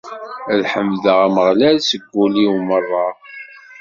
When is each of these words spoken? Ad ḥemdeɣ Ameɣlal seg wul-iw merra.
Ad 0.51 0.61
ḥemdeɣ 0.71 1.17
Ameɣlal 1.25 1.77
seg 1.89 2.01
wul-iw 2.15 2.53
merra. 2.67 3.05